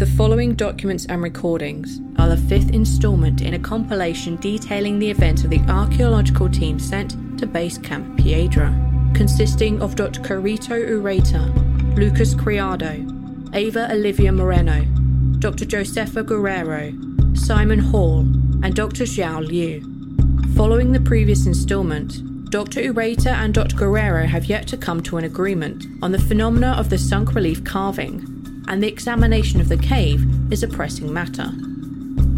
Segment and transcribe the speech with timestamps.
[0.00, 5.44] The following documents and recordings are the fifth installment in a compilation detailing the events
[5.44, 8.74] of the archaeological team sent to Base Camp Piedra,
[9.12, 10.22] consisting of Dr.
[10.22, 11.54] Carito Ureta,
[11.98, 12.94] Lucas Criado,
[13.54, 14.86] Eva Olivia Moreno,
[15.38, 15.66] Dr.
[15.66, 16.94] Josefa Guerrero,
[17.34, 18.20] Simon Hall,
[18.64, 19.04] and Dr.
[19.04, 19.82] Zhou Liu.
[20.56, 22.80] Following the previous installment, Dr.
[22.80, 23.76] Ureta and Dr.
[23.76, 27.62] Guerrero have yet to come to an agreement on the phenomena of the sunk relief
[27.64, 28.29] carving,
[28.70, 31.50] and the examination of the cave is a pressing matter.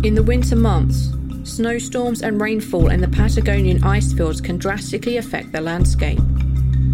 [0.02, 1.10] In the winter months,
[1.44, 6.18] snowstorms and rainfall in the Patagonian ice fields can drastically affect the landscape.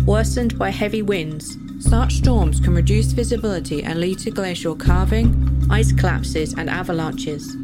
[0.04, 5.92] Worsened by heavy winds, such storms can reduce visibility and lead to glacial calving, ice
[5.92, 7.54] collapses, and avalanches.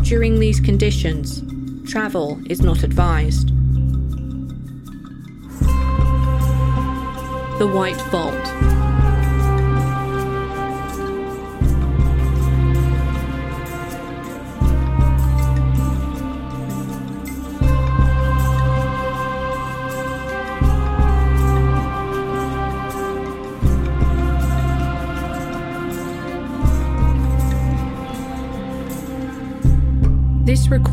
[0.00, 1.42] During these conditions,
[1.90, 3.48] travel is not advised.
[7.58, 8.71] The White Vault.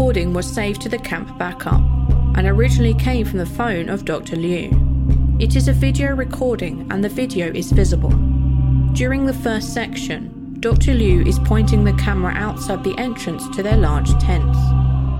[0.09, 1.83] Recording was saved to the camp backup
[2.35, 4.35] and originally came from the phone of Dr.
[4.35, 4.71] Liu.
[5.37, 8.09] It is a video recording and the video is visible.
[8.93, 10.95] During the first section, Dr.
[10.95, 14.57] Liu is pointing the camera outside the entrance to their large tents.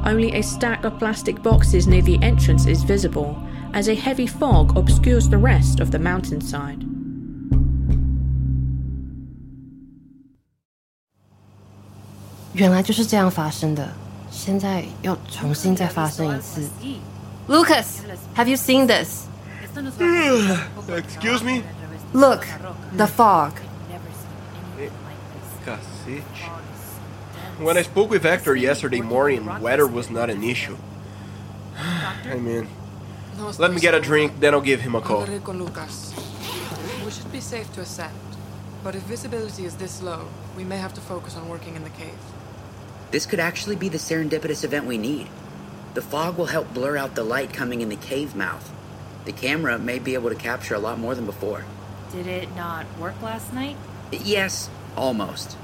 [0.08, 3.40] Only a stack of plastic boxes near the entrance is visible,
[3.76, 6.84] as a heavy fog obscures the rest of the mountainside.
[14.47, 16.69] 原来就是这样发生的，现在要重新再发生一次。
[17.49, 18.01] Lucas,
[18.35, 19.27] have you seen this?
[20.89, 21.63] Excuse me?
[22.13, 22.47] Look,
[22.97, 23.53] the fog.
[25.65, 26.23] Cacete.
[27.59, 30.77] When I spoke with Hector yesterday morning, weather was not an issue.
[31.77, 32.67] I mean,
[33.59, 35.25] let me get a drink, then I'll give him a call.
[35.25, 36.13] Enrico Lucas.
[37.05, 38.13] We should be safe to ascend.
[38.83, 41.91] But if visibility is this low, we may have to focus on working in the
[41.91, 42.19] cave.
[43.12, 45.28] This could actually be the serendipitous event we need.
[45.94, 48.72] The fog will help blur out the light coming in the cave mouth.
[49.26, 51.66] The camera may be able to capture a lot more than before.
[52.12, 53.76] Did it not work last night?
[54.12, 55.58] Yes, almost.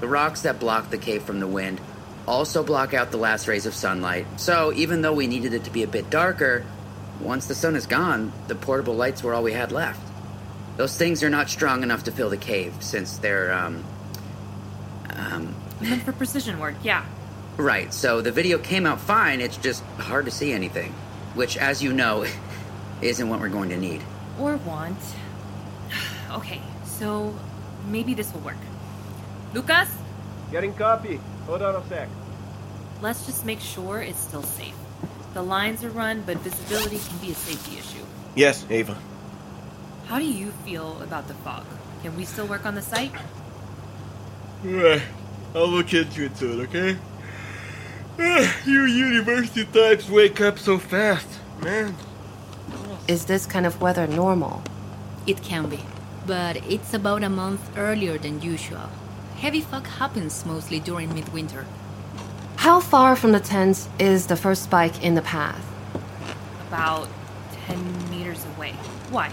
[0.00, 1.80] The rocks that block the cave from the wind
[2.26, 4.26] also block out the last rays of sunlight.
[4.36, 6.64] So, even though we needed it to be a bit darker,
[7.20, 10.00] once the sun is gone, the portable lights were all we had left.
[10.76, 13.84] Those things are not strong enough to fill the cave since they're, um.
[15.10, 15.54] Um.
[15.80, 17.04] Meant for precision work, yeah.
[17.56, 20.92] Right, so the video came out fine, it's just hard to see anything.
[21.34, 22.26] Which, as you know,
[23.02, 24.02] isn't what we're going to need.
[24.38, 24.98] Or want.
[26.32, 27.32] Okay, so
[27.88, 28.56] maybe this will work.
[29.54, 29.88] Lucas,
[30.50, 31.20] Getting copy.
[31.46, 32.08] Hold on a sec.
[33.00, 34.74] let's just make sure it's still safe.
[35.34, 38.04] The lines are run, but visibility can be a safety issue.
[38.34, 38.96] Yes, Eva.
[40.08, 41.64] How do you feel about the fog?
[42.02, 43.12] Can we still work on the site?
[44.66, 45.00] Eh,
[45.54, 46.96] Alright, I'll look into it soon, okay?
[48.18, 51.28] Ah, you university types wake up so fast,
[51.62, 51.94] man.
[53.08, 54.62] Is this kind of weather normal?
[55.26, 55.80] It can be,
[56.26, 58.88] but it's about a month earlier than usual.
[59.36, 61.66] Heavy fog happens mostly during midwinter.
[62.56, 65.64] How far from the tents is the first spike in the path?
[66.68, 67.08] About
[67.66, 68.72] 10 meters away.
[69.10, 69.30] Why?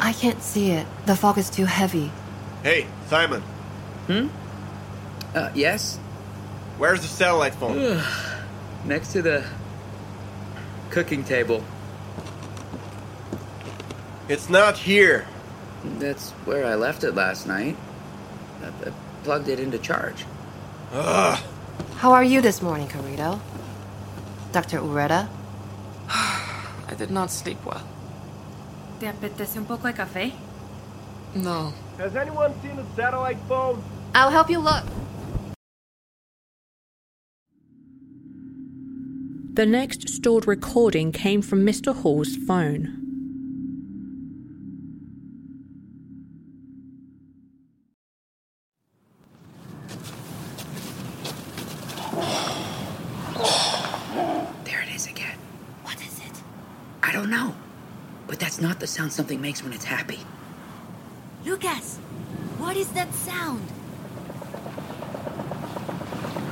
[0.00, 0.86] I can't see it.
[1.06, 2.10] The fog is too heavy.
[2.62, 3.40] Hey, Simon,
[4.06, 4.28] hmm?
[5.34, 5.98] Uh, yes?
[6.78, 8.02] where's the satellite phone?
[8.84, 9.44] Next to the
[10.90, 11.62] cooking table.
[14.28, 15.26] it's not here.
[15.98, 17.76] That's where I left it last night.
[18.62, 18.92] I, I
[19.22, 20.24] plugged it into charge.
[20.92, 21.38] Ugh.
[21.96, 23.40] How are you this morning, Carito?
[24.52, 24.80] Dr.
[24.80, 25.28] Ureta?
[26.08, 27.82] I did not sleep well.
[28.98, 30.32] ¿Te apetece un poco de café?
[31.34, 31.72] No.
[31.98, 33.82] Has anyone seen the satellite phone?
[34.14, 34.84] I'll help you look.
[39.52, 41.94] The next stored recording came from Mr.
[41.94, 42.96] Hall's phone.
[54.64, 55.36] There it is again.
[55.82, 56.42] What is it?
[57.02, 57.54] I don't know.
[58.28, 60.20] But that's not the sound something makes when it's happy.
[61.44, 61.96] Lucas,
[62.58, 63.66] what is that sound?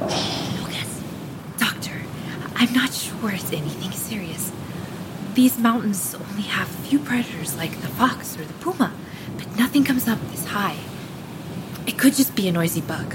[0.00, 1.02] Lucas,
[1.58, 2.00] Doctor,
[2.68, 4.52] I'm not sure it's anything serious.
[5.34, 8.92] These mountains only have few predators like the fox or the puma,
[9.36, 10.76] but nothing comes up this high.
[11.86, 13.14] It could just be a noisy bug.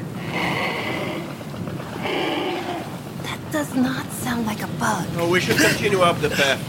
[3.23, 5.07] That does not sound like a bug.
[5.17, 6.61] Oh, we should continue up the path.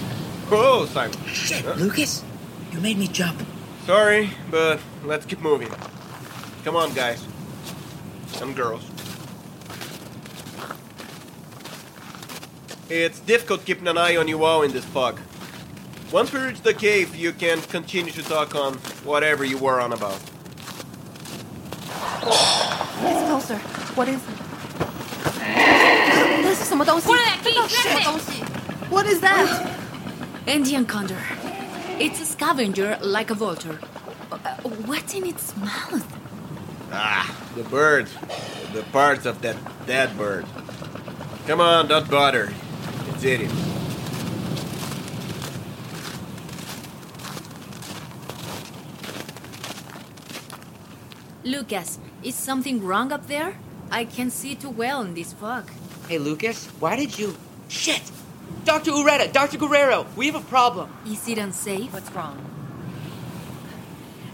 [0.52, 1.16] Oh, Simon.
[1.26, 1.74] Shit, Huh?
[1.78, 2.22] Lucas,
[2.72, 3.40] you made me jump.
[3.86, 5.68] Sorry, but let's keep moving.
[6.64, 7.24] Come on, guys.
[8.42, 8.82] And girls.
[12.90, 15.18] It's difficult keeping an eye on you all in this fog.
[16.12, 19.92] Once we reach the cave, you can continue to talk on whatever you were on
[19.92, 20.20] about.
[22.20, 23.58] Closer.
[23.96, 24.44] What is it?
[26.42, 27.08] 那是什么东西
[28.90, 29.48] ？What that?
[30.46, 31.16] Andean condor.
[31.98, 33.78] It's a scavenger like a vulture.
[34.30, 34.36] Uh,
[34.86, 36.04] what's in its mouth?
[36.92, 38.08] Ah, the bird.
[38.72, 39.56] The parts of that
[39.86, 40.44] dead bird.
[41.46, 42.52] Come on, don't bother.
[43.24, 43.50] It's eating.
[51.42, 53.56] Lucas, is something wrong up there?
[53.90, 55.70] I can't see too well in this fog.
[56.06, 57.34] Hey, Lucas, why did you.
[57.68, 58.02] Shit!
[58.66, 58.90] Dr.
[58.90, 59.56] Ureta, Dr.
[59.56, 60.90] Guerrero, we have a problem.
[61.06, 61.94] Is it unsafe?
[61.94, 62.36] What's wrong?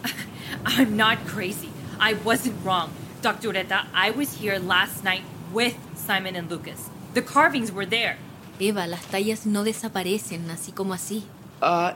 [0.66, 1.70] I'm not crazy.
[2.00, 2.92] I wasn't wrong.
[3.22, 3.50] Dr.
[3.50, 5.22] Ureta, I was here last night
[5.52, 6.90] with Simon and Lucas.
[7.14, 8.18] The carvings were there.
[8.60, 11.24] Eva, las tallas no desaparecen así como así.
[11.62, 11.90] Uh,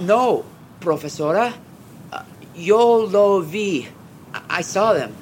[0.00, 0.42] no,
[0.80, 1.54] profesora.
[2.12, 3.88] Uh, yo lo vi.
[4.34, 5.12] I-, I saw them.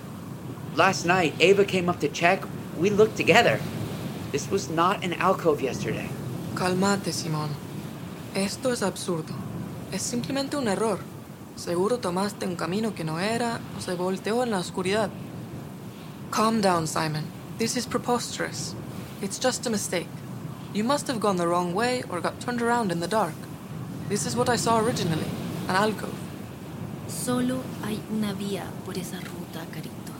[0.74, 2.42] Last night, Ava came up to check.
[2.78, 3.60] We looked together.
[4.32, 6.08] This was not an alcove yesterday.
[6.54, 7.50] Calmate, Simón.
[8.34, 9.34] Esto es absurdo.
[9.92, 10.98] Es simplemente un error.
[11.54, 15.10] Seguro tomaste un camino que no era o se volteó en la oscuridad.
[16.30, 17.24] Calm down, Simon.
[17.58, 18.74] This is preposterous.
[19.20, 20.08] It's just a mistake.
[20.74, 23.34] You must have gone the wrong way or got turned around in the dark.
[24.08, 25.28] This is what I saw originally
[25.68, 26.18] an alcove.
[27.08, 30.14] Solo hay una vía por esa ruta, Carito.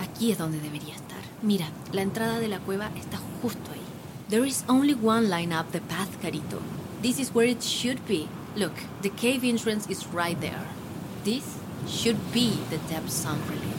[0.00, 1.22] Aquí es donde debería estar.
[1.40, 3.80] Mira, la entrada de la cueva está justo ahí.
[4.28, 6.60] There is only one line up the path, Carito.
[7.00, 8.28] This is where it should be.
[8.56, 8.72] Look,
[9.02, 10.66] the cave entrance is right there.
[11.22, 13.78] This should be the deep sunk relief.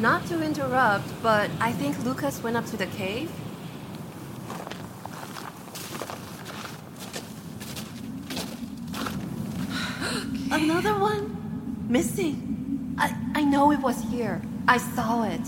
[0.00, 3.30] Not to interrupt, but I think Lucas went up to the cave.
[10.62, 11.86] Another one?
[11.88, 12.94] Missing.
[12.96, 14.40] I, I know it was here.
[14.68, 15.40] I saw it.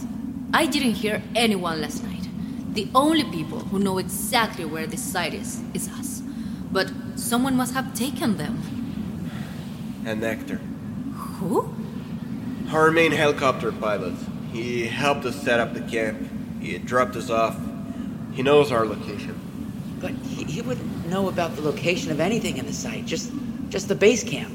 [0.52, 2.26] I didn't hear anyone last night.
[2.74, 6.20] The only people who know exactly where this site is is us.
[6.72, 8.58] But someone must have taken them.
[10.04, 10.56] And Hector.
[11.36, 11.72] Who?
[12.72, 14.14] Our main helicopter pilot.
[14.52, 16.28] He helped us set up the camp.
[16.60, 17.56] He dropped us off.
[18.32, 19.38] He knows our location.
[20.00, 23.30] But he, he wouldn't know about the location of anything in the site, just,
[23.68, 24.52] just the base camp.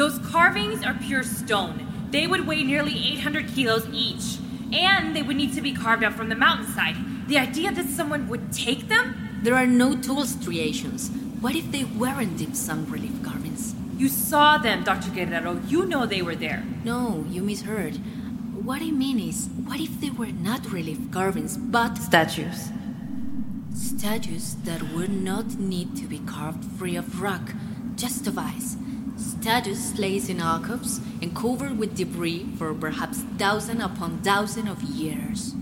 [0.00, 2.08] Those carvings are pure stone.
[2.10, 4.38] They would weigh nearly 800 kilos each.
[4.72, 6.96] And they would need to be carved out from the mountainside.
[7.28, 9.40] The idea that someone would take them?
[9.42, 11.10] There are no tool striations.
[11.42, 13.74] What if they weren't deep sunk relief carvings?
[13.98, 15.10] You saw them, Dr.
[15.10, 15.60] Guerrero.
[15.66, 16.64] You know they were there.
[16.82, 17.96] No, you misheard.
[18.64, 22.70] What I mean is, what if they were not relief carvings, but Statues.
[23.74, 27.52] statues that would not need to be carved free of rock,
[27.96, 28.78] just of ice?
[29.20, 35.54] Statues placed in alcoves and covered with debris for perhaps thousand upon thousand of years.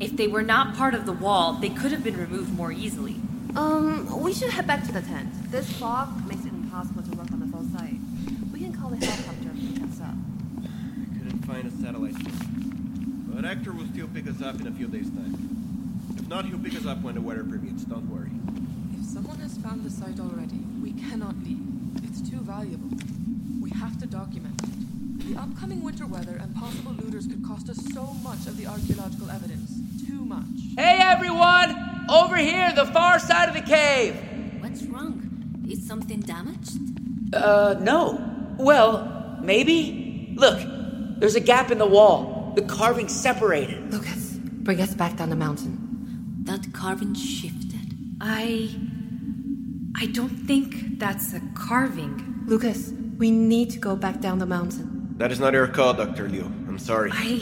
[0.00, 3.16] If they were not part of the wall, they could have been removed more easily.
[3.54, 5.28] Um, we should head back to the tent.
[5.50, 8.00] This fog makes it impossible to work on the full site.
[8.50, 10.14] We can call the helicopter if it comes up.
[10.56, 12.16] We couldn't find a satellite.
[13.34, 15.36] But Hector will still pick us up in a few days' time.
[16.16, 17.84] If not, he'll pick us up when the weather permits.
[17.84, 18.30] Don't worry.
[18.98, 21.60] If someone has found the site already, we cannot leave.
[22.04, 22.88] It's too valuable.
[23.82, 25.34] We have to document it.
[25.34, 29.28] The upcoming winter weather and possible looters could cost us so much of the archaeological
[29.28, 29.72] evidence.
[30.06, 30.46] Too much.
[30.76, 32.06] Hey, everyone!
[32.08, 34.14] Over here, the far side of the cave!
[34.60, 35.64] What's wrong?
[35.68, 36.78] Is something damaged?
[37.34, 38.54] Uh, no.
[38.56, 40.32] Well, maybe?
[40.36, 40.60] Look,
[41.18, 42.52] there's a gap in the wall.
[42.54, 43.92] The carving separated.
[43.92, 46.44] Lucas, bring us back down the mountain.
[46.44, 47.80] That carving shifted.
[48.20, 48.76] I.
[49.96, 52.44] I don't think that's a carving.
[52.46, 55.14] Lucas, we need to go back down the mountain.
[55.18, 56.28] That is not your call, Dr.
[56.28, 56.42] Liu.
[56.66, 57.12] I'm sorry.
[57.14, 57.38] I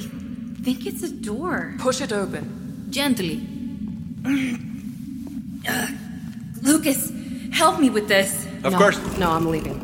[0.60, 1.74] think it's a door.
[1.78, 2.84] Push it open.
[2.90, 3.40] Gently.
[5.66, 5.86] uh,
[6.60, 7.10] Lucas,
[7.54, 8.44] help me with this.
[8.62, 8.98] Of no, course.
[9.16, 9.80] No, I'm leaving.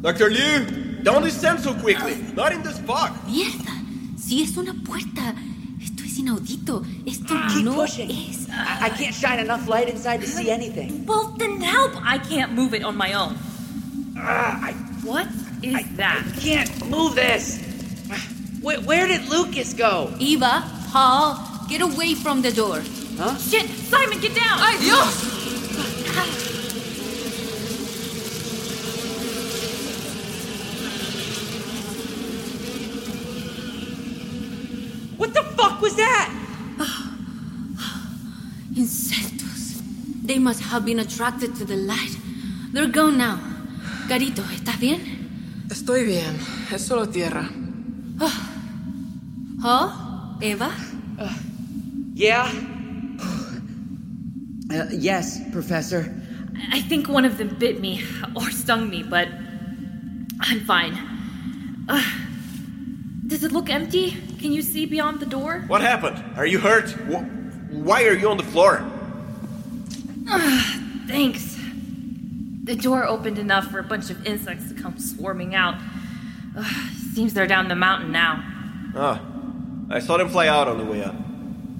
[0.00, 0.30] Dr.
[0.30, 2.14] Liu, don't descend so quickly.
[2.36, 3.10] Not in this fog.
[3.26, 3.74] Mierda.
[4.16, 5.34] Si es una puerta.
[6.14, 6.84] Es inaudito.
[7.04, 8.08] Esto Keep no pushing.
[8.08, 8.48] es.
[8.48, 11.04] I-, I can't shine enough light inside to see anything.
[11.06, 11.92] Well, then help!
[12.04, 13.36] I can't move it on my own.
[14.16, 15.26] Ah, I, What
[15.62, 16.22] is I, that?
[16.24, 17.58] I can't move this.
[18.62, 20.14] Where, where did Lucas go?
[20.20, 21.36] Eva, Paul,
[21.68, 22.80] get away from the door.
[23.18, 23.36] Huh?
[23.38, 23.68] Shit!
[23.90, 24.58] Simon, get down!
[24.62, 25.34] ¡Ay, Dios!
[35.16, 35.42] What the
[35.74, 36.30] fuck was that?
[38.74, 39.82] Insectos.
[40.24, 42.16] They must have been attracted to the light.
[42.72, 43.38] They're gone now.
[44.08, 45.00] Carito, ¿estás bien?
[45.68, 46.38] Estoy bien.
[46.72, 47.48] Es solo tierra.
[48.20, 48.32] ¿Oh?
[49.64, 50.72] oh ¿Eva?
[52.14, 52.50] Yeah?
[54.70, 56.12] Uh, yes, Professor.
[56.72, 58.02] I think one of them bit me
[58.36, 59.28] or stung me, but
[60.40, 60.98] I'm fine.
[61.88, 62.23] Ugh.
[63.26, 64.10] Does it look empty?
[64.38, 65.64] Can you see beyond the door?
[65.66, 66.22] What happened?
[66.36, 66.90] Are you hurt?
[67.70, 68.84] Why are you on the floor?
[71.06, 71.58] Thanks.
[72.64, 75.74] The door opened enough for a bunch of insects to come swarming out.
[76.56, 76.64] Ugh,
[77.14, 78.42] seems they're down the mountain now.
[78.96, 79.20] Ah,
[79.90, 81.14] I saw them fly out on the way up.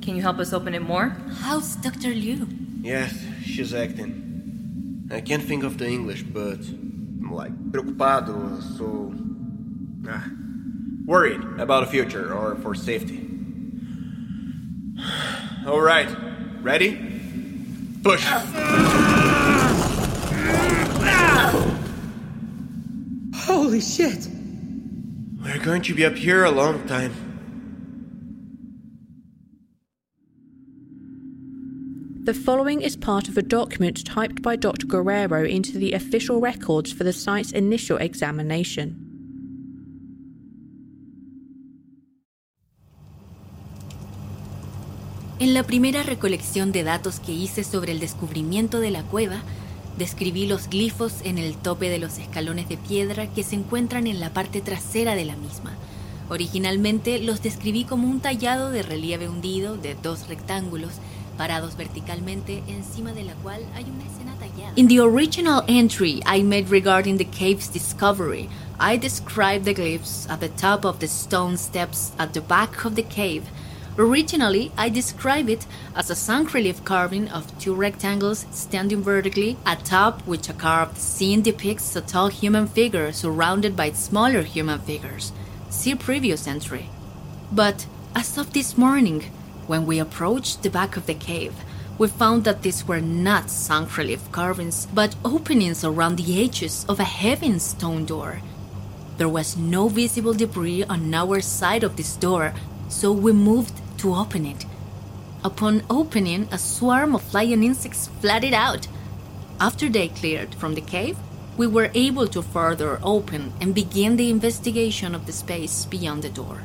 [0.03, 1.17] Can you help us open it more?
[1.41, 2.09] How's Dr.
[2.09, 2.47] Liu?
[2.83, 5.09] Yes, she's acting.
[5.11, 9.15] I can't think of the English, but I'm like preocupado, so
[10.09, 10.29] ah,
[11.05, 13.21] worried about the future or for safety.
[15.67, 16.09] All right,
[16.63, 16.97] ready?
[18.03, 18.25] Push.
[23.35, 24.29] Holy shit!
[25.43, 27.13] We're going to be up here a long time.
[32.25, 34.87] The following is part of a document typed by Dr.
[34.87, 39.04] Guerrero into the official records for the site's initial examination.
[45.41, 49.43] En la primera recolección de datos que hice sobre el descubrimiento de la cueva,
[49.99, 54.21] describí los glifos en el tope de los escalones de piedra que se encuentran en
[54.21, 55.73] la parte trasera de la misma.
[56.29, 60.93] Originalmente los describí como un tallado de relieve hundido de dos rectángulos
[61.37, 64.73] parados verticalmente encima de la cual hay una escena tallada.
[64.77, 68.49] In the original entry I made regarding the cave's discovery,
[68.79, 72.95] I described the glyphs at the top of the stone steps at the back of
[72.95, 73.43] the cave.
[73.97, 80.21] Originally, I described it as a sunk relief carving of two rectangles standing vertically atop
[80.27, 85.31] which a carved scene depicts a tall human figure surrounded by smaller human figures.
[85.71, 86.91] See previous entry.
[87.53, 87.87] But
[88.17, 89.31] as of this morning,
[89.69, 91.55] when we approached the back of the cave,
[91.97, 96.99] we found that these were not sunk relief carvings, but openings around the edges of
[96.99, 98.41] a heavy stone door.
[99.19, 102.55] There was no visible debris on our side of this door,
[102.89, 104.67] so we moved to open it.
[105.43, 108.87] Upon opening, a swarm of flying insects flooded out.
[109.59, 111.17] After they cleared from the cave,
[111.57, 116.29] we were able to further open and begin the investigation of the space beyond the
[116.29, 116.65] door.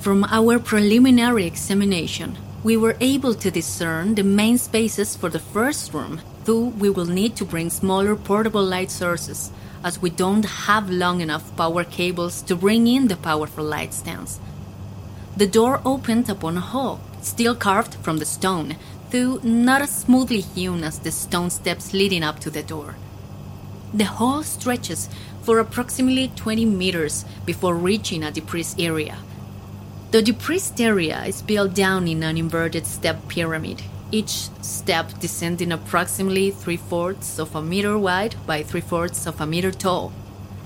[0.00, 5.94] From our preliminary examination, we were able to discern the main spaces for the first
[5.94, 9.50] room, though we will need to bring smaller portable light sources,
[9.82, 14.40] as we don't have long enough power cables to bring in the powerful light stands.
[15.38, 18.74] The door opened upon a hall, still carved from the stone,
[19.10, 22.96] though not as smoothly hewn as the stone steps leading up to the door.
[23.94, 25.08] The hall stretches
[25.42, 29.18] for approximately 20 meters before reaching a depressed area.
[30.10, 36.50] The depressed area is built down in an inverted step pyramid, each step descending approximately
[36.50, 40.12] three fourths of a meter wide by three fourths of a meter tall.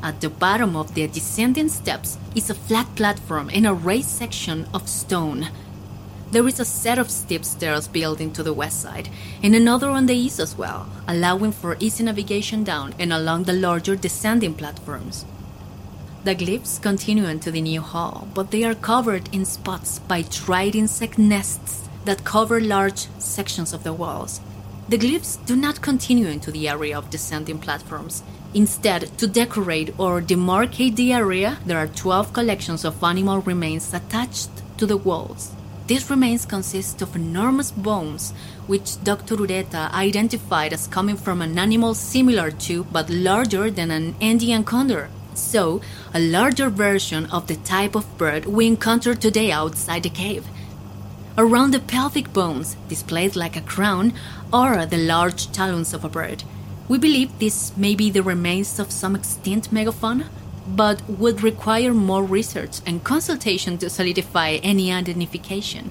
[0.03, 4.67] At the bottom of the descending steps is a flat platform and a raised section
[4.75, 5.49] of stone.
[6.33, 9.11] There is a set of steep stairs built into the west side,
[9.45, 13.53] and another on the east as well, allowing for easy navigation down and along the
[13.53, 15.25] larger descending platforms.
[16.25, 20.75] The glyphs continue into the new hall, but they are covered in spots by dried
[20.75, 24.41] insect nests that cover large sections of the walls.
[24.89, 28.23] The glyphs do not continue into the area of descending platforms.
[28.55, 34.51] Instead, to decorate or demarcate the area, there are 12 collections of animal remains attached
[34.77, 35.53] to the walls.
[35.87, 38.33] These remains consist of enormous bones,
[38.67, 39.37] which Dr.
[39.37, 45.09] Ureta identified as coming from an animal similar to but larger than an Andean condor.
[45.35, 45.81] So,
[46.13, 50.47] a larger version of the type of bird we encounter today outside the cave.
[51.39, 54.13] Around the pelvic bones, displayed like a crown,
[54.53, 56.45] are the large talons of a bird.
[56.93, 60.27] We believe this may be the remains of some extinct megafauna,
[60.69, 65.91] but would require more research and consultation to solidify any identification.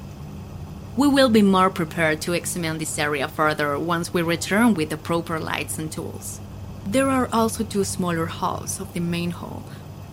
[0.96, 4.96] We will be more prepared to examine this area further once we return with the
[4.98, 6.39] proper lights and tools.
[6.86, 9.63] There are also two smaller halls of the main hall.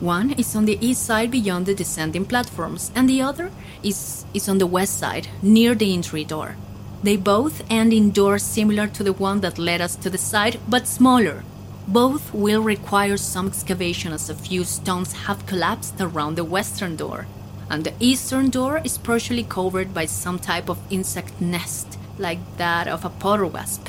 [0.00, 3.50] One is on the east side beyond the descending platforms, and the other
[3.82, 6.56] is, is on the west side, near the entry door.
[7.02, 10.58] They both end in doors similar to the one that led us to the site,
[10.68, 11.44] but smaller.
[11.86, 17.26] Both will require some excavation as a few stones have collapsed around the western door,
[17.70, 22.88] and the eastern door is partially covered by some type of insect nest, like that
[22.88, 23.88] of a potter wasp.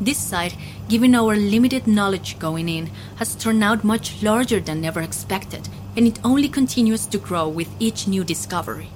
[0.00, 0.56] This site,
[0.88, 6.06] given our limited knowledge going in, has turned out much larger than ever expected, and
[6.06, 8.90] it only continues to grow with each new discovery.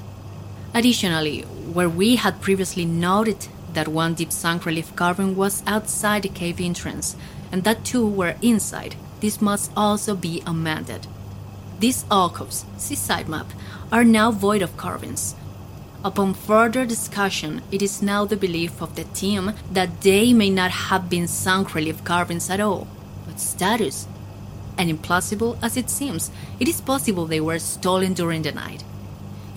[0.75, 6.29] Additionally, where we had previously noted that one deep sunk relief carving was outside the
[6.29, 7.17] cave entrance,
[7.53, 11.07] and that two were inside, this must also be amended.
[11.79, 13.47] These alcoves, see side map,
[13.93, 15.35] are now void of carvings.
[16.05, 20.71] Upon further discussion, it is now the belief of the team that they may not
[20.71, 22.87] have been sunk relief carvings at all,
[23.27, 24.07] but statues.
[24.79, 28.83] And implausible as it seems, it is possible they were stolen during the night.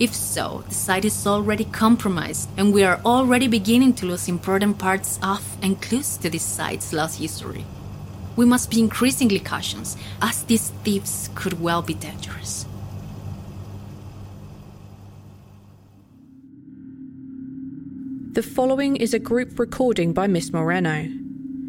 [0.00, 4.78] If so, the site is already compromised, and we are already beginning to lose important
[4.78, 7.64] parts of and clues to this site's lost history.
[8.34, 12.66] We must be increasingly cautious, as these thieves could well be dangerous.
[18.32, 21.08] The following is a group recording by Miss Moreno.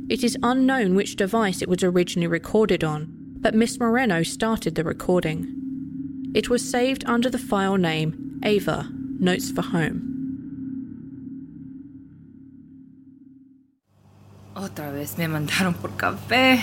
[0.10, 4.84] It is unknown which device it was originally recorded on, but Miss Moreno started the
[4.84, 5.65] recording.
[6.36, 8.90] It was saved under the file name Eva
[9.22, 10.02] Notes for Home.
[14.54, 16.60] Otra vez me mandaron por café.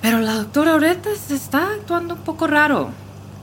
[0.00, 2.92] Pero la doctora Ureta se está actuando un poco raro.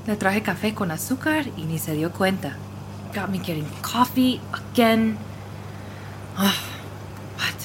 [0.08, 2.56] Le traje café con azúcar y ni se dio cuenta.
[3.14, 5.18] Got me getting coffee again.
[6.38, 6.56] Ah,
[7.36, 7.60] but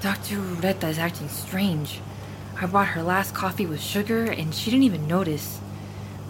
[0.00, 0.38] Dr.
[0.38, 2.00] Ureta is acting strange.
[2.58, 5.60] I brought her last coffee with sugar and she didn't even notice.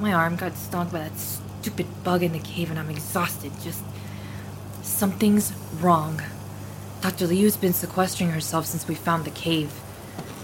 [0.00, 3.52] My arm got stung by that stupid bug in the cave and I'm exhausted.
[3.62, 3.82] Just.
[4.82, 6.22] Something's wrong.
[7.02, 7.26] Dr.
[7.26, 9.72] Liu's been sequestering herself since we found the cave.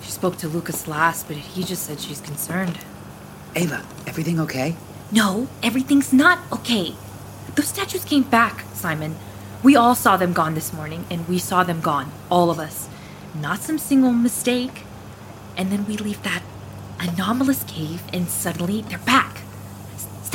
[0.03, 2.79] She spoke to Lucas last, but he just said she's concerned.
[3.55, 4.77] Eva, everything okay?
[5.11, 6.95] No, everything's not okay.
[7.55, 9.16] Those statues came back, Simon.
[9.62, 12.88] We all saw them gone this morning, and we saw them gone, all of us.
[13.35, 14.85] Not some single mistake.
[15.57, 16.42] And then we leave that
[17.01, 19.36] anomalous cave, and suddenly they're back.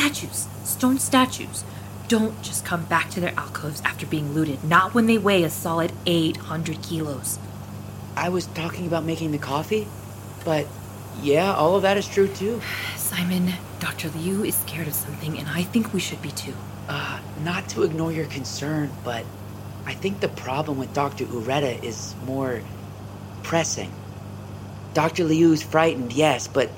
[0.01, 1.63] Statues, stone statues,
[2.07, 5.49] don't just come back to their alcoves after being looted, not when they weigh a
[5.51, 7.37] solid 800 kilos.
[8.15, 9.87] I was talking about making the coffee,
[10.43, 10.65] but
[11.21, 12.59] yeah, all of that is true too.
[12.97, 14.09] Simon, Dr.
[14.09, 16.55] Liu is scared of something, and I think we should be too.
[16.89, 19.23] Uh, not to ignore your concern, but
[19.85, 21.25] I think the problem with Dr.
[21.25, 22.63] Ureta is more
[23.43, 23.93] pressing.
[24.95, 25.25] Dr.
[25.25, 26.71] Liu's frightened, yes, but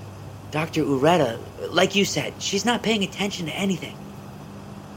[0.53, 0.83] Dr.
[0.83, 1.39] Ureta,
[1.71, 3.97] like you said, she's not paying attention to anything.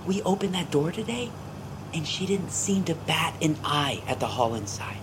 [0.07, 1.31] We opened that door today,
[1.95, 4.99] and she didn't seem to bat an eye at the hall inside.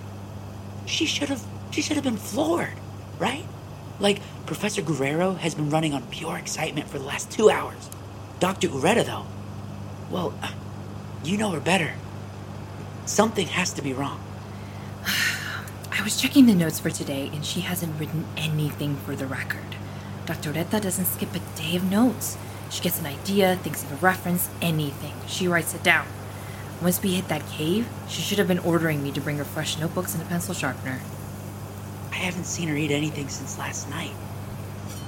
[0.85, 2.75] She should have she should have been floored,
[3.17, 3.45] right?
[3.99, 7.89] Like Professor Guerrero has been running on pure excitement for the last two hours.
[8.39, 8.67] Dr.
[8.67, 9.25] Ureta, though,
[10.11, 10.51] well, uh,
[11.23, 11.95] you know her better.
[13.07, 14.23] Something has to be wrong.
[15.91, 19.77] I was checking the notes for today, and she hasn't written anything for the record.
[20.25, 20.53] Dr.
[20.53, 22.37] Ureta doesn't skip a day of notes.
[22.69, 25.13] She gets an idea, thinks of a reference, anything.
[25.27, 26.07] She writes it down.
[26.81, 29.77] Once we hit that cave, she should have been ordering me to bring her fresh
[29.79, 30.99] notebooks and a pencil sharpener.
[32.11, 34.11] I haven't seen her eat anything since last night.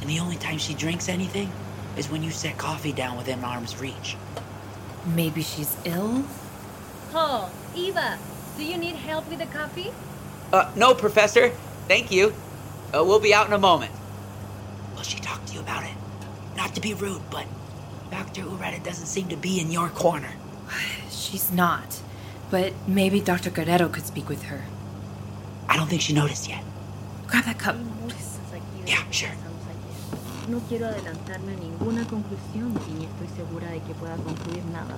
[0.01, 1.51] And the only time she drinks anything
[1.97, 4.17] is when you set coffee down within arm's reach.
[5.05, 6.25] Maybe she's ill?
[7.13, 8.17] Oh, Eva,
[8.57, 9.91] do you need help with the coffee?
[10.51, 11.49] Uh, no, Professor.
[11.87, 12.33] Thank you.
[12.93, 13.91] Uh, we'll be out in a moment.
[15.05, 15.93] Will she talk to you about it?
[16.57, 17.45] Not to be rude, but
[18.09, 18.41] Dr.
[18.41, 20.31] Ureta doesn't seem to be in your corner.
[21.11, 22.01] She's not.
[22.49, 23.51] But maybe Dr.
[23.51, 24.63] Guerrero could speak with her.
[25.69, 26.63] I don't think she noticed yet.
[27.27, 27.75] Grab that cup.
[28.87, 29.29] Yeah, sure.
[30.47, 34.97] No quiero adelantarme a ninguna conclusión y ni estoy segura de que pueda concluir nada.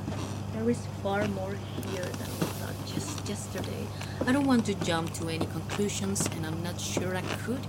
[0.57, 3.85] There is far more here than we thought just yesterday.
[4.25, 7.61] I don't want to jump to any conclusions, and I'm not sure I could,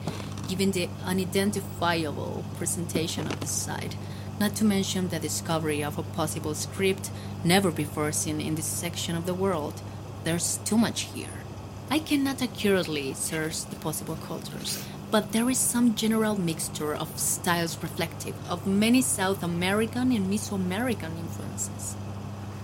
[0.49, 3.95] given the unidentifiable presentation of the site.
[4.41, 7.11] Not to mention the discovery of a possible script
[7.45, 9.83] never before seen in this section of the world.
[10.25, 11.45] There's too much here.
[11.91, 17.77] I cannot accurately search the possible cultures, but there is some general mixture of styles
[17.83, 21.95] reflective of many South American and Mesoamerican influences.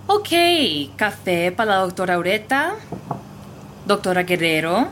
[0.06, 0.28] Ok,
[0.96, 2.74] café para la doctora Ureta,
[3.86, 4.88] doctora Guerrero,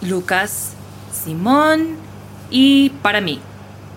[0.00, 0.72] Lucas,
[1.12, 1.98] Simón
[2.50, 3.38] y para mí.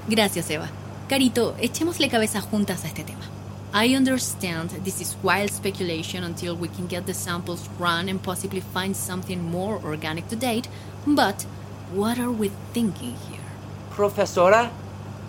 [0.07, 0.69] Gracias, Eva.
[1.09, 3.23] Carito, echémosle cabeza juntas a este tema.
[3.73, 8.61] I understand this is wild speculation until we can get the samples run and possibly
[8.61, 10.69] find something more organic to date,
[11.07, 11.47] but
[11.95, 13.41] what are we thinking here?
[13.95, 14.69] Profesora,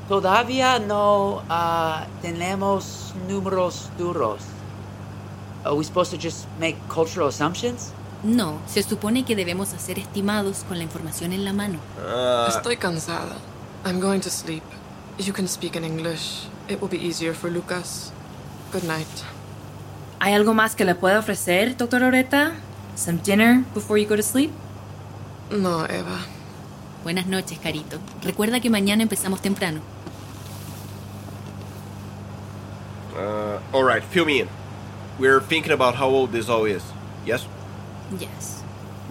[0.06, 4.55] todavía no uh, tenemos números duros.
[5.66, 7.92] Are we supposed to just make cultural assumptions?
[8.22, 11.78] No, se supone que debemos hacer estimados con la información en la mano.
[11.98, 13.36] Uh, Estoy cansada.
[13.84, 14.62] I'm going to sleep.
[15.18, 16.46] You can speak in English.
[16.68, 18.12] It will be easier for Lucas.
[18.72, 19.06] Good night.
[20.20, 22.02] ¿Hay algo más que le pueda ofrecer, Dr.
[22.04, 22.54] Oreta?
[22.94, 24.50] Some dinner before you go to sleep?
[25.50, 26.18] No, Eva.
[27.04, 27.98] Buenas noches, Carito.
[28.22, 29.80] Recuerda que mañana empezamos temprano.
[33.16, 34.48] uh, alright, fill me in.
[35.18, 36.82] We're thinking about how old this all is.
[37.24, 37.46] Yes?
[38.18, 38.62] Yes.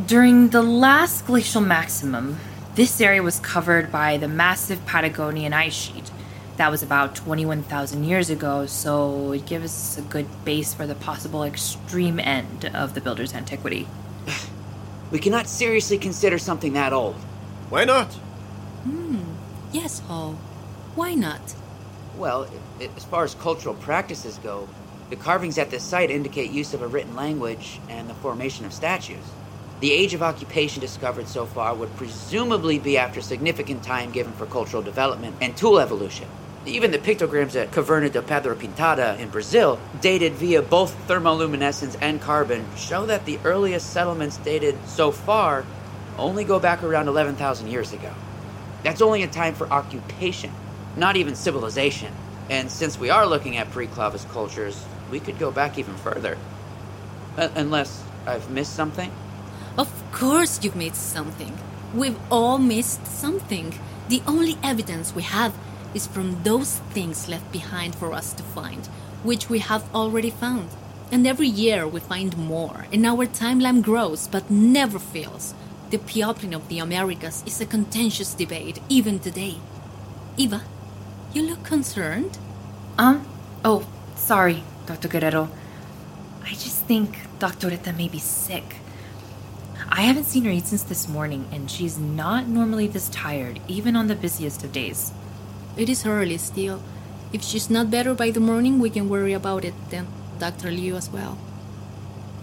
[0.06, 2.38] During the last glacial maximum,
[2.76, 6.12] this area was covered by the massive Patagonian ice sheet.
[6.58, 10.96] That was about 21,000 years ago, so it gives us a good base for the
[10.96, 13.88] possible extreme end of the builder's antiquity.
[15.12, 17.16] We cannot seriously consider something that old.
[17.70, 18.08] Why not?
[18.84, 19.20] Hmm.
[19.72, 20.34] Yes, Hall.
[20.96, 21.54] Why not?
[22.18, 22.48] Well,
[22.80, 24.68] i- i- as far as cultural practices go,
[25.10, 28.74] the carvings at this site indicate use of a written language and the formation of
[28.74, 29.24] statues.
[29.82, 34.46] The age of occupation discovered so far would presumably be after significant time given for
[34.46, 36.28] cultural development and tool evolution.
[36.66, 42.20] Even the pictograms at Caverna de Pedra Pintada in Brazil, dated via both thermoluminescence and
[42.20, 45.66] carbon, show that the earliest settlements dated so far
[46.18, 48.12] only go back around 11,000 years ago.
[48.82, 50.52] That's only a time for occupation,
[50.96, 52.12] not even civilization.
[52.50, 54.84] And since we are looking at pre Clovis cultures,
[55.16, 56.38] we could go back even further.
[57.38, 59.10] Uh, unless I've missed something?
[59.78, 61.54] Of course you've missed something.
[61.94, 63.68] We've all missed something.
[64.10, 65.54] The only evidence we have
[65.94, 68.86] is from those things left behind for us to find,
[69.24, 70.68] which we have already found.
[71.14, 75.54] And every year we find more, and our timeline grows but never fails.
[75.92, 79.56] The peopling of the Americas is a contentious debate even today.
[80.36, 80.62] Eva,
[81.34, 82.38] you look concerned.
[82.98, 83.26] Um,
[83.64, 85.08] oh, sorry, Dr.
[85.08, 85.50] Guerrero.
[86.44, 87.70] I just think Dr.
[87.70, 88.76] Ureta may be sick.
[89.90, 93.96] I haven't seen her eat since this morning, and she's not normally this tired, even
[93.96, 95.12] on the busiest of days.
[95.78, 96.82] It is early still.
[97.34, 100.08] If she's not better by the morning, we can worry about it then.
[100.40, 100.70] Dr.
[100.72, 101.38] Liu as well.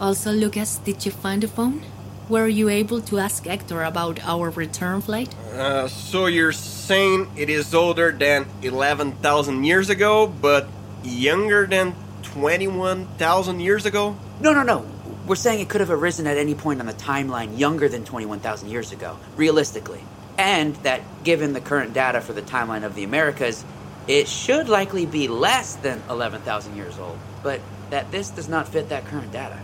[0.01, 1.83] Also, Lucas, did you find the phone?
[2.29, 5.35] Were you able to ask Hector about our return flight?
[5.55, 10.69] Uh, so you're saying it is older than 11,000 years ago, but
[11.05, 14.17] younger than 21,000 years ago?
[14.41, 14.87] No, no, no.
[15.27, 18.69] We're saying it could have arisen at any point on the timeline younger than 21,000
[18.69, 20.01] years ago, realistically.
[20.39, 23.65] And that given the current data for the timeline of the Americas,
[24.09, 27.19] it should likely be less than 11,000 years old.
[27.43, 29.61] But that this does not fit that current data.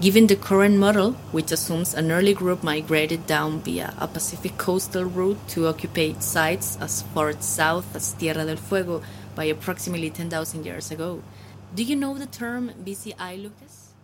[0.00, 5.04] Given the current model, which assumes an early group migrated down via a Pacific coastal
[5.04, 9.02] route to occupy sites as far south as Tierra del Fuego
[9.34, 11.20] by approximately 10,000 years ago.
[11.74, 13.94] Do you know the term BCI, Lucas?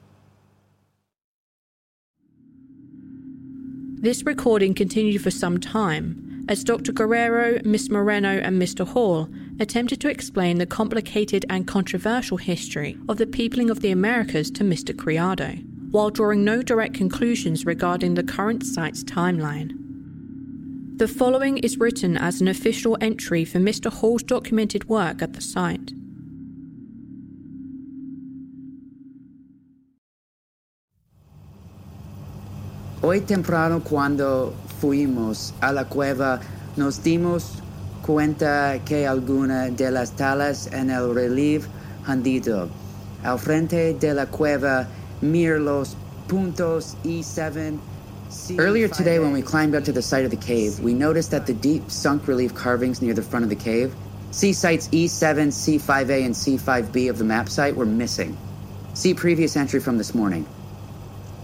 [4.00, 6.92] This recording continued for some time as Dr.
[6.92, 8.86] Guerrero, Miss Moreno, and Mr.
[8.86, 14.50] Hall attempted to explain the complicated and controversial history of the peopling of the Americas
[14.50, 14.96] to Mr.
[14.96, 15.54] Criado,
[15.90, 19.72] while drawing no direct conclusions regarding the current site's timeline.
[20.98, 23.90] The following is written as an official entry for Mr.
[23.90, 25.92] Hall's documented work at the site.
[33.06, 36.40] Hoy temprano cuando fuimos a la cueva
[36.78, 37.62] nos dimos
[38.00, 41.66] cuenta que alguna de las talas en el relieve
[42.08, 42.70] hundido
[43.22, 44.88] al frente de la cueva
[45.20, 47.78] mir los puntos E7
[48.58, 51.44] Earlier today, when we climbed up to the site of the cave, we noticed that
[51.44, 53.94] the deep sunk relief carvings near the front of the cave,
[54.30, 58.34] see sites E7, C5A, and C5B of the map site, were missing.
[58.94, 60.46] See previous entry from this morning.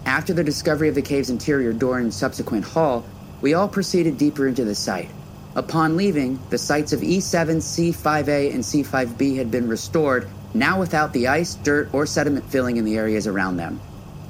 [0.05, 3.05] After the discovery of the cave's interior door and subsequent haul,
[3.41, 5.09] we all proceeded deeper into the site.
[5.55, 11.27] Upon leaving, the sites of E7, C5A, and C5B had been restored, now without the
[11.27, 13.79] ice, dirt, or sediment filling in the areas around them.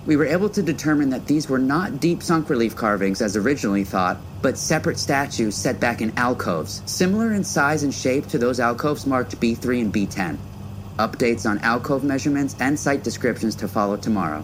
[0.06, 3.84] We were able to determine that these were not deep sunk relief carvings as originally
[3.84, 8.60] thought, but separate statues set back in alcoves, similar in size and shape to those
[8.60, 10.38] alcoves marked B3 and B10.
[10.98, 14.44] Updates on alcove measurements and site descriptions to follow tomorrow.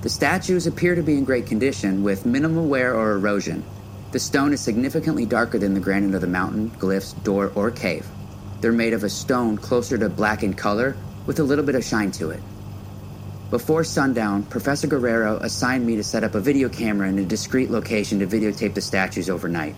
[0.00, 3.64] The statues appear to be in great condition with minimal wear or erosion.
[4.12, 8.06] The stone is significantly darker than the granite of the mountain, glyphs, door, or cave.
[8.60, 11.84] They're made of a stone closer to black in color with a little bit of
[11.84, 12.40] shine to it.
[13.50, 17.68] Before sundown, Professor Guerrero assigned me to set up a video camera in a discreet
[17.68, 19.74] location to videotape the statues overnight.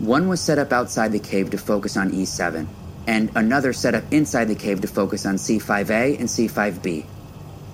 [0.00, 2.66] One was set up outside the cave to focus on E7,
[3.06, 7.06] and another set up inside the cave to focus on C5A and C5B.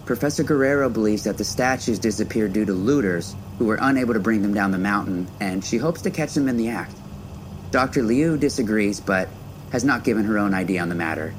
[0.04, 4.42] Professor Guerrero believes that the statues disappeared due to looters who were unable to bring
[4.42, 6.94] them down the mountain, and she hopes to catch them in the act.
[7.70, 8.02] Dr.
[8.02, 9.28] Liu disagrees, but
[9.70, 11.32] has not given her own idea on the matter.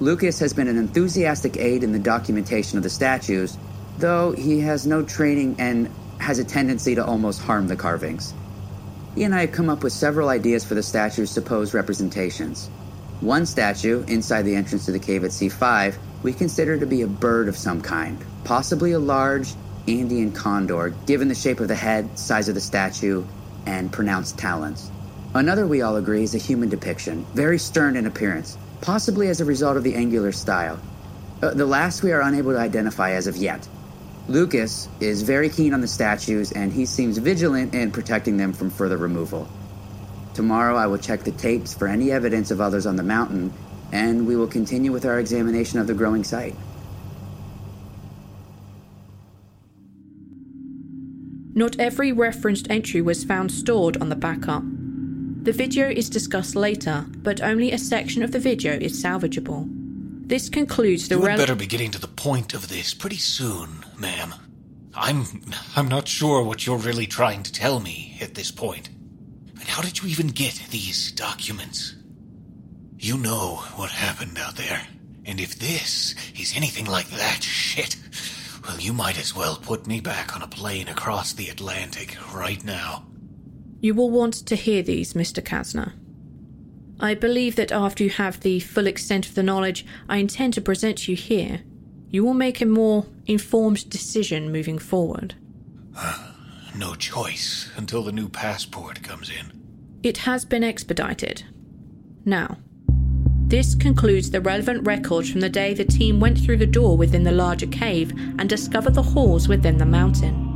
[0.00, 3.56] Lucas has been an enthusiastic aide in the documentation of the statues,
[3.98, 8.34] though he has no training and has a tendency to almost harm the carvings.
[9.14, 12.68] He and I have come up with several ideas for the statue's supposed representations.
[13.20, 17.06] One statue, inside the entrance to the cave at C5, we consider to be a
[17.06, 19.54] bird of some kind, possibly a large
[19.88, 23.24] Andean condor, given the shape of the head, size of the statue,
[23.66, 24.90] and pronounced talons.
[25.34, 29.44] Another we all agree is a human depiction, very stern in appearance, possibly as a
[29.44, 30.78] result of the angular style.
[31.42, 33.66] Uh, the last we are unable to identify as of yet.
[34.28, 38.70] Lucas is very keen on the statues and he seems vigilant in protecting them from
[38.70, 39.48] further removal.
[40.34, 43.52] Tomorrow I will check the tapes for any evidence of others on the mountain,
[43.92, 46.56] and we will continue with our examination of the growing site.
[51.54, 54.62] Not every referenced entry was found stored on the backup.
[54.64, 59.68] The video is discussed later, but only a section of the video is salvageable.
[60.26, 63.16] This concludes the You had rel- better be getting to the point of this pretty
[63.16, 64.34] soon, ma'am.
[64.94, 65.24] I'm
[65.76, 68.88] I'm not sure what you're really trying to tell me at this point.
[69.58, 71.96] And how did you even get these documents?
[73.02, 74.80] You know what happened out there.
[75.24, 77.96] And if this is anything like that shit,
[78.62, 82.64] well, you might as well put me back on a plane across the Atlantic right
[82.64, 83.04] now.
[83.80, 85.42] You will want to hear these, Mr.
[85.42, 85.94] Kasner.
[87.00, 90.60] I believe that after you have the full extent of the knowledge I intend to
[90.60, 91.62] present you here,
[92.08, 95.34] you will make a more informed decision moving forward.
[96.74, 99.52] No choice until the new passport comes in.
[100.02, 101.44] It has been expedited.
[102.24, 102.56] Now,
[103.48, 107.22] this concludes the relevant records from the day the team went through the door within
[107.22, 110.48] the larger cave and discovered the halls within the mountain.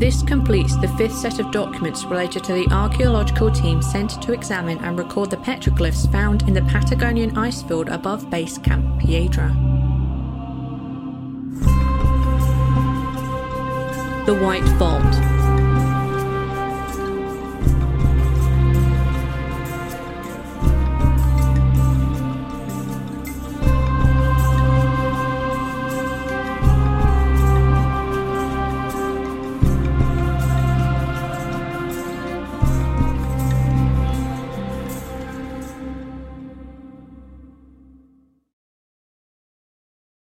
[0.00, 4.78] This completes the fifth set of documents related to the archaeological team sent to examine
[4.78, 9.48] and record the petroglyphs found in the Patagonian ice field above Base Camp Piedra.
[14.24, 15.39] The White Vault.